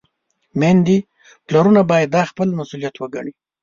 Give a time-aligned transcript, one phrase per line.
[0.59, 0.97] میندې،
[1.47, 3.33] پلرونه باید دا خپل مسؤلیت وګڼي.